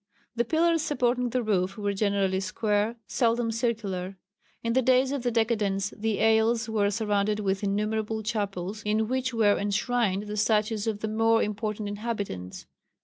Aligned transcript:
The 0.35 0.45
pillars 0.45 0.81
supporting 0.81 1.29
the 1.29 1.43
roof 1.43 1.77
were 1.77 1.93
generally 1.93 2.39
square, 2.39 2.95
seldom 3.05 3.51
circular. 3.51 4.17
In 4.63 4.73
the 4.73 4.81
days 4.81 5.11
of 5.11 5.21
the 5.21 5.29
decadence 5.29 5.91
the 5.95 6.23
aisles 6.23 6.67
were 6.67 6.89
surrounded 6.89 7.39
with 7.41 7.63
innumerable 7.63 8.23
chapels 8.23 8.81
in 8.81 9.07
which 9.07 9.31
were 9.31 9.59
enshrined 9.59 10.23
the 10.23 10.37
statues 10.37 10.87
of 10.87 11.01
the 11.01 11.07
more 11.07 11.43
important 11.43 11.87
inhabitants. 11.87 12.65